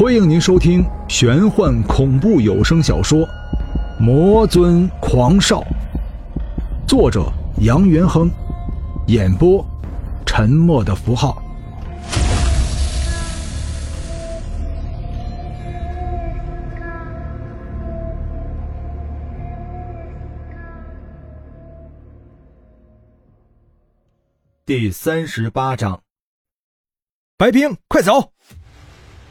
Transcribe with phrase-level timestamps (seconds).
[0.00, 3.18] 欢迎您收听玄幻恐怖有声小说
[4.00, 5.60] 《魔尊狂少》，
[6.88, 8.30] 作者杨元亨，
[9.08, 9.62] 演播
[10.24, 11.42] 沉默的符号。
[24.64, 26.00] 第三十八章，
[27.36, 28.32] 白冰，快走！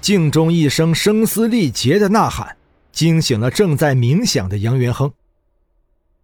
[0.00, 2.56] 镜中一声声嘶力竭的呐喊，
[2.90, 5.12] 惊醒了正在冥想的杨元亨。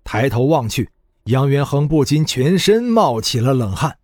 [0.02, 0.88] 抬头望去，
[1.24, 3.98] 杨元亨不禁全身冒起了冷汗。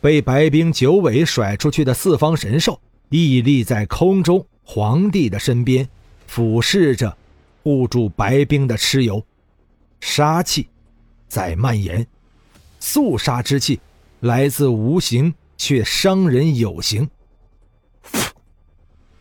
[0.00, 2.80] 被白冰九尾甩出去的四方神兽
[3.10, 5.88] 屹立在空中，皇帝的身边，
[6.26, 7.16] 俯视着
[7.62, 9.24] 护住白冰的蚩尤，
[10.00, 10.68] 杀气
[11.28, 12.06] 在蔓延。
[12.80, 13.80] 肃杀之气
[14.20, 17.08] 来自无形，却伤人有形。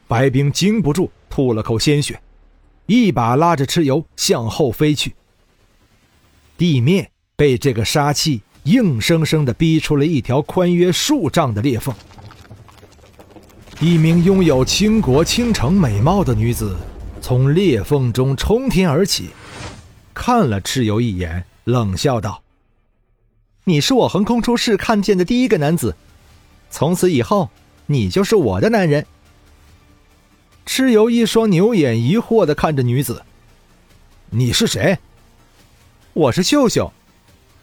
[0.07, 2.19] 白冰经不住，吐了口鲜血，
[2.85, 5.15] 一把拉着蚩尤向后飞去。
[6.57, 11.93] 地面被这个杀气硬生生的逼出了一条宽约数丈的裂缝。
[13.81, 16.77] 一名拥有倾国倾城美貌的女子
[17.19, 19.29] 从裂缝中冲天而起，
[20.13, 22.41] 看了蚩尤一眼，冷笑道。
[23.65, 25.95] 你是我横空出世看见的第一个男子，
[26.69, 27.49] 从此以后，
[27.87, 29.05] 你就是我的男人。
[30.65, 33.23] 蚩尤一双牛眼疑惑的看着女子
[34.31, 34.97] ：“你是谁
[36.13, 36.91] ？”“我是秀秀。”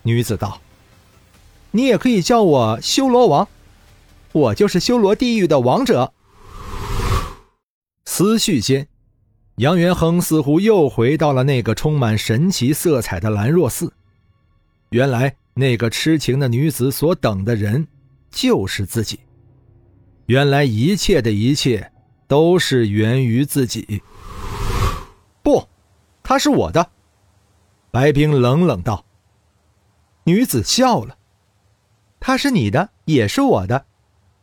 [0.03, 0.61] 女子道。
[1.72, 3.48] “你也可以叫我修罗王，
[4.33, 6.12] 我就是修罗地狱的王者。”
[8.06, 8.89] 思绪间，
[9.56, 13.92] 杨元亨似乎又回到了那个充满神奇色彩的兰若寺。
[14.91, 15.37] 原来。
[15.55, 17.87] 那个痴情的女子所等的人，
[18.31, 19.20] 就是自己。
[20.25, 21.92] 原来一切的一切，
[22.33, 24.02] 都是源于自己。
[25.42, 25.69] 不，
[26.22, 26.88] 他是我的。
[27.91, 29.04] 白冰冷冷道。
[30.25, 31.19] 女子笑了。
[32.19, 33.84] 他是你的，也是我的，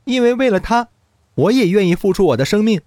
[0.04, 0.90] 因为为了他，
[1.34, 2.80] 我也愿意付出我的生命。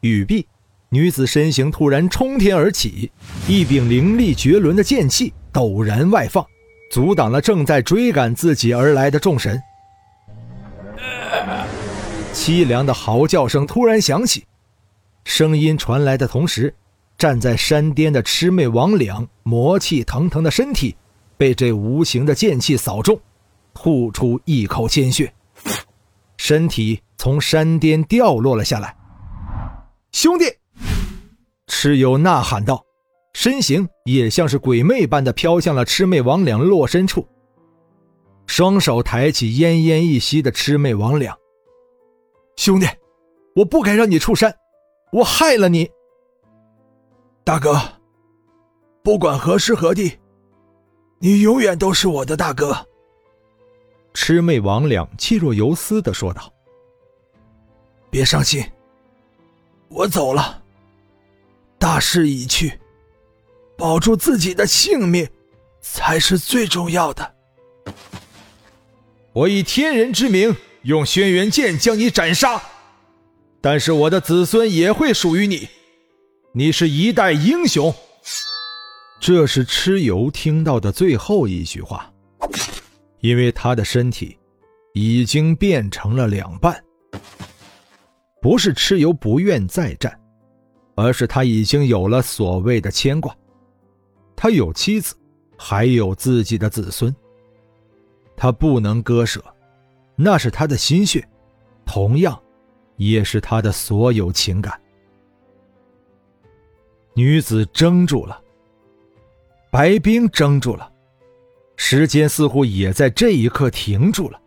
[0.00, 0.48] 语毕，
[0.88, 3.12] 女子身形突然冲天而起，
[3.46, 6.42] 一柄凌厉绝伦的剑气陡然外放。
[6.90, 9.60] 阻挡了正在追赶自己而来的众神。
[12.36, 14.44] 凄凉的嚎叫声突然响起，
[15.24, 16.72] 声音传来的同时，
[17.16, 20.94] 站在山巅的魑魅魍魉魔气腾腾的身体，
[21.38, 23.18] 被这无形的剑气扫中，
[23.72, 25.32] 吐出一口鲜血，
[26.36, 28.94] 身体从山巅掉落了下来。
[30.12, 30.44] 兄弟，
[31.66, 32.84] 蚩尤呐喊道。
[33.32, 37.26] 身形也像是鬼魅般的飘向了魑魅魍魉落身处，
[38.46, 41.34] 双手抬起奄奄一息的魑魅魍魉。
[42.56, 42.86] 兄弟，
[43.54, 44.54] 我不该让你出山，
[45.12, 45.88] 我害了你。
[47.44, 47.80] 大哥，
[49.02, 50.18] 不管何时何地，
[51.20, 52.74] 你永远都是我的大哥。
[54.14, 56.52] 魑魅魍魉气若游丝的说道
[58.10, 58.64] ：“别伤心，
[59.88, 60.62] 我走了，
[61.78, 62.80] 大势已去。”
[63.76, 65.28] 保住自己的性命，
[65.82, 67.34] 才是最重要的。
[69.34, 72.62] 我以天人之名，用轩辕剑将你斩杀，
[73.60, 75.68] 但是我的子孙也会属于你。
[76.52, 77.92] 你是一代英雄。
[79.18, 82.08] 这是蚩尤听到的最后一句话，
[83.18, 84.38] 因为他的身体
[84.94, 86.80] 已经变成了两半。
[88.40, 90.16] 不是蚩尤不愿再战，
[90.94, 93.36] 而是他已经有了所谓的牵挂。
[94.36, 95.16] 他有妻子，
[95.58, 97.12] 还有自己的子孙。
[98.36, 99.44] 他不能割舍，
[100.16, 101.26] 那是他的心血，
[101.84, 102.40] 同样，
[102.96, 104.80] 也是他的所有情感。
[107.14, 108.42] 女子怔住了，
[109.70, 110.90] 白冰怔住了，
[111.76, 114.40] 时间似乎也在这一刻停住了。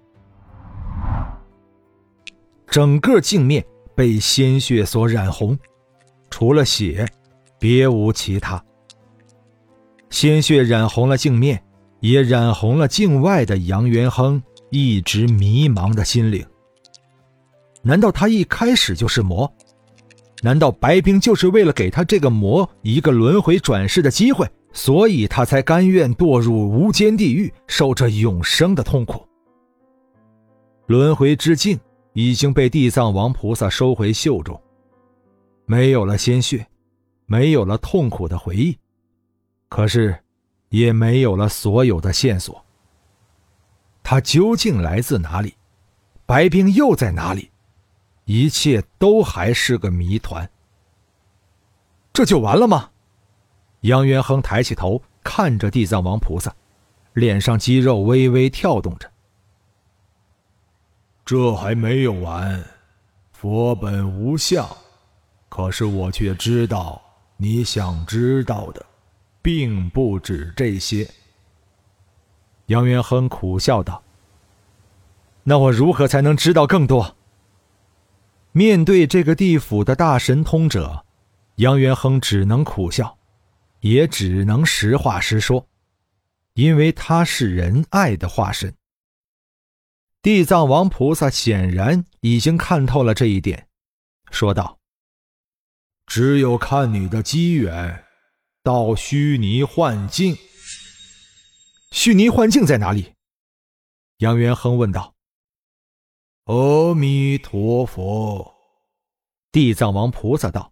[2.67, 5.57] 整个镜面被鲜血所染红，
[6.29, 7.07] 除了血，
[7.59, 8.63] 别无其他。
[10.11, 11.63] 鲜血染红了镜面，
[11.99, 16.45] 也染红了镜外的杨元亨一直迷茫的心灵。
[17.81, 19.51] 难道他一开始就是魔？
[20.41, 29.25] 难道白冰就是为了给他这个魔一个轮回转世的机会，所以他才甘愿堕入无间地狱，受着永生的痛苦？
[30.87, 31.77] 轮回之镜
[32.13, 34.59] 已经被地藏王菩萨收回袖中，
[35.65, 36.65] 没有了鲜血，
[37.25, 38.77] 没有了痛苦的回忆。
[39.67, 40.17] 可是，
[40.69, 42.65] 也没有了所有的线索。
[44.09, 45.53] 他究竟来自哪里？
[46.25, 47.51] 白冰又在哪里？
[48.25, 50.49] 一切都还是个谜团。
[52.11, 52.89] 这就完了吗？
[53.81, 56.51] 杨元亨抬起头看着地藏王菩萨，
[57.13, 59.07] 脸上肌肉微微跳动着。
[61.23, 62.65] 这还没有完，
[63.31, 64.67] 佛本无相，
[65.49, 66.99] 可是我却知道
[67.37, 68.83] 你想知道的，
[69.43, 71.07] 并不止这些。
[72.69, 74.03] 杨元亨苦笑道
[75.43, 77.15] ：“那我如何才能知道更多？”
[78.53, 81.05] 面对这个地府的大神通者。
[81.55, 83.17] 杨元亨只能苦笑，
[83.81, 85.67] 也只能实话实说，
[86.53, 88.73] 因为他是仁爱的化身。
[90.21, 93.67] 地藏王菩萨显然已经看透了这一点，
[94.31, 94.77] 说道
[96.07, 98.05] ：“只有看你的机缘，
[98.63, 100.37] 到虚拟幻境。
[101.91, 103.13] 虚拟幻境在哪里？”
[104.19, 105.13] 杨元亨问道。
[106.45, 108.55] “阿弥陀佛。”
[109.51, 110.71] 地藏王菩萨道。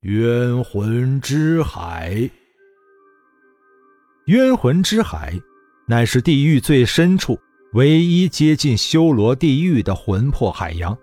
[0.00, 2.28] 冤魂之海，
[4.26, 5.40] 冤魂之海，
[5.86, 7.38] 乃是地狱最深处
[7.74, 10.96] 唯一接近修罗地狱的魂魄海洋。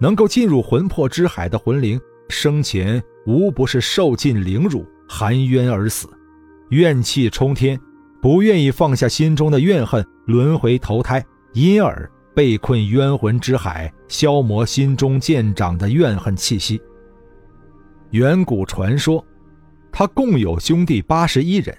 [0.00, 2.00] 能够进入魂魄之海的魂灵，
[2.30, 6.08] 生前无不是受尽凌辱、含冤而死，
[6.70, 7.78] 怨气冲天，
[8.20, 16.80] 不愿意放下心中的怨恨，轮回投胎，因而被困冤魂之海，消磨心中渐长的怨恨气息。
[18.10, 19.24] 远古传说，
[19.92, 21.76] 他共有兄弟八十一人，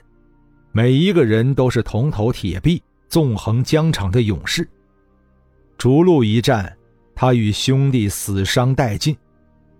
[0.71, 4.67] 每一个人都是铜头铁臂、纵横疆场的勇士。
[5.77, 6.73] 逐鹿一战，
[7.15, 9.15] 他与兄弟死伤殆尽，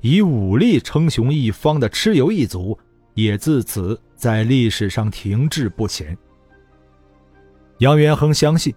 [0.02, 2.78] 以武力称雄一方的蚩尤一族
[3.14, 6.18] 也自此在历史上停滞不前。
[7.80, 8.74] 杨元亨相信，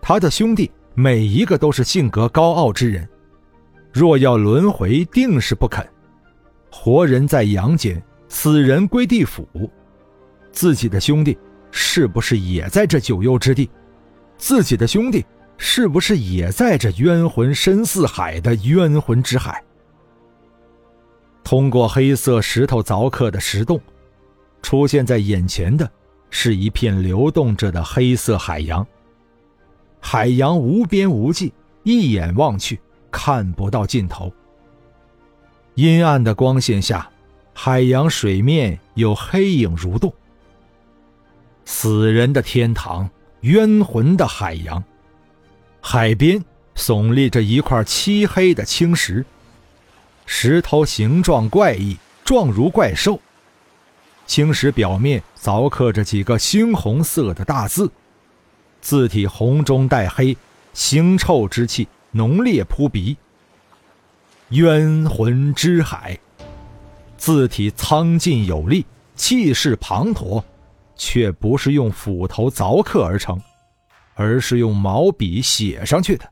[0.00, 3.08] 他的兄弟每一个都是性格高傲之人，
[3.92, 5.86] 若要轮回，定是不肯。
[6.70, 9.48] 活人在阳间，死人归地府。
[10.52, 11.36] 自己的兄弟
[11.70, 13.70] 是不是也在这九幽之地？
[14.36, 15.24] 自己的兄弟
[15.56, 19.64] 是不是也在这冤魂深似海的冤魂之海？
[21.42, 23.80] 通过黑色石头凿刻的石洞，
[24.60, 25.90] 出现在眼前的
[26.30, 28.86] 是一片流动着的黑色海洋。
[30.00, 31.52] 海洋无边无际，
[31.82, 32.78] 一眼望去
[33.10, 34.32] 看不到尽头。
[35.74, 37.10] 阴暗的光线下，
[37.52, 40.12] 海洋水面有黑影蠕动。
[41.64, 44.82] 死人的天堂，冤魂的海洋。
[45.80, 46.42] 海边
[46.76, 49.24] 耸立着一块漆黑的青石，
[50.24, 53.20] 石头形状怪异，状如怪兽。
[54.26, 57.90] 青石表面凿刻着几个猩红色的大字，
[58.80, 60.36] 字体红中带黑，
[60.74, 63.16] 腥臭之气浓烈扑鼻。
[64.50, 66.18] 冤魂之海，
[67.16, 68.84] 字体苍劲有力，
[69.14, 70.42] 气势磅礴，
[70.96, 73.40] 却不是用斧头凿刻而成，
[74.14, 76.28] 而是用毛笔写上去的。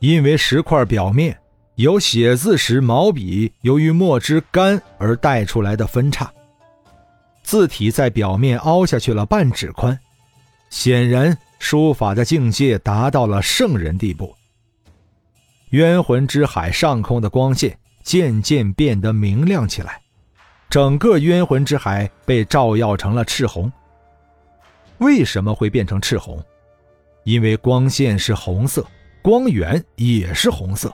[0.00, 1.38] 因为石块表面
[1.76, 6.30] 有写字时毛笔由于墨汁干而带出来的分叉，
[7.42, 9.98] 字体在表面凹下去了半指宽，
[10.70, 14.34] 显然书法的境界达到了圣人地步。
[15.70, 20.00] 冤魂之海上空的光线渐渐变得明亮起来，
[20.68, 23.70] 整个冤魂之海被照耀成了赤红。
[24.98, 26.42] 为什么会变成赤红？
[27.24, 28.86] 因为光线是红色，
[29.22, 30.92] 光源也是红色。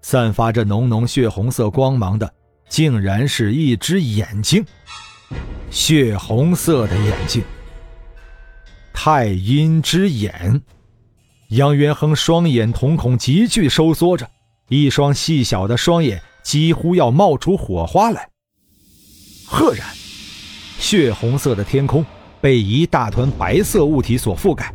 [0.00, 2.30] 散发着浓浓血红色光芒的，
[2.68, 4.64] 竟然是一只眼睛，
[5.70, 7.42] 血红色的眼睛，
[8.92, 10.62] 太阴之眼。
[11.50, 14.28] 杨元亨双眼瞳孔急剧收缩着，
[14.68, 18.28] 一双细小的双眼几乎要冒出火花来。
[19.46, 19.86] 赫然，
[20.78, 22.04] 血红色的天空
[22.40, 24.74] 被一大团白色物体所覆盖，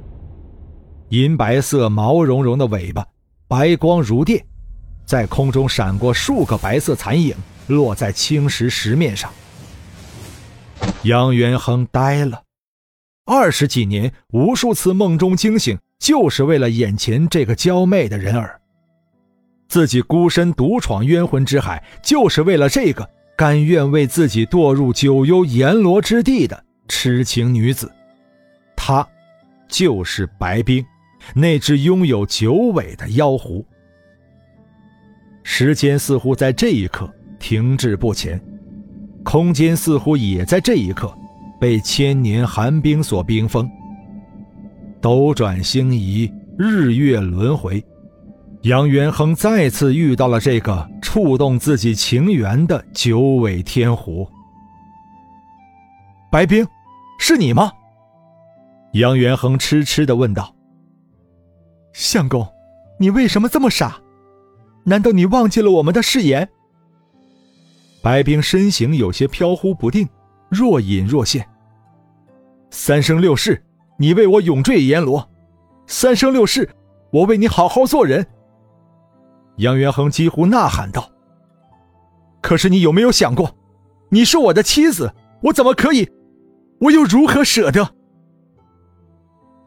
[1.10, 3.06] 银白色毛茸茸的尾巴，
[3.48, 4.46] 白光如电，
[5.06, 7.36] 在空中闪过数个白色残影，
[7.68, 9.30] 落在青石石面上。
[11.04, 12.44] 杨元亨呆了，
[13.26, 15.78] 二十几年，无数次梦中惊醒。
[15.98, 18.60] 就是为了眼前这个娇媚的人儿，
[19.68, 27.92] 自己孤身独闯冤魂之海，就是为了这个甘愿为自己堕入九幽阎罗之地的痴情女子。
[28.78, 29.06] 她，
[29.68, 30.86] 就是白冰，
[31.34, 33.66] 那只拥有九尾的妖狐。
[35.44, 38.42] 时间似乎在这一刻停滞不前，
[39.24, 41.14] 空间似乎也在这一刻
[41.60, 43.70] 被千年寒冰所冰封。
[45.02, 47.84] 斗转星移，日月轮回，
[48.64, 54.28] 杨元亨再次遇到了这个触动自己情缘的九尾天狐。
[56.32, 56.68] 白冰，
[57.18, 57.72] 是你吗？
[58.94, 60.54] 杨元亨痴痴的问道。
[61.94, 62.48] 相公，
[63.00, 63.98] 你为什么这么傻？
[64.84, 66.50] 难道你忘记了我们的誓言？
[68.02, 70.08] 白冰身形有些飘忽不定，
[70.50, 71.46] 若隐若现。
[72.72, 73.62] 三生六世，
[73.98, 75.20] 你为我永坠阎罗；
[75.88, 76.70] 三生六世，
[77.12, 78.26] 我为你好好做人。
[79.58, 81.10] 杨元亨几乎呐喊道
[82.42, 83.54] ：“可是你有没有想过，
[84.10, 85.14] 你是我的妻子，
[85.44, 86.10] 我怎么可以？
[86.80, 87.96] 我又如何舍得？”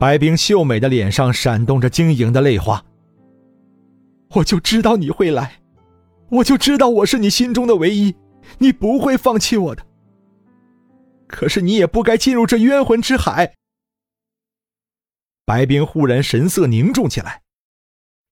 [0.01, 2.83] 白冰秀美的脸上闪动着晶莹的泪花。
[4.35, 5.61] 我就知道你会来，
[6.33, 8.17] 我就知道我是你心中的唯一，
[8.57, 9.85] 你不会放弃我的。
[11.27, 13.53] 可是你也不该进入这冤魂之海。
[15.45, 17.43] 白冰忽然神色凝重起来，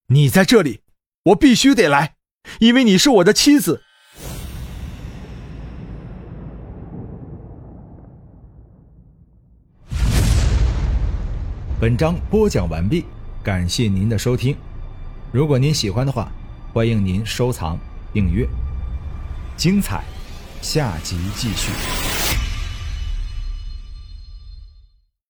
[0.07, 0.81] 你在这里。
[1.25, 2.15] 我必须得来，
[2.61, 3.83] 因为你是我的妻子。
[11.79, 13.05] 本章播讲完毕，
[13.43, 14.57] 感谢您的收听。
[15.31, 16.33] 如果您喜欢的话，
[16.73, 17.79] 欢迎您收藏、
[18.13, 18.49] 订阅。
[19.57, 20.03] 精彩，
[20.63, 22.10] 下集继续。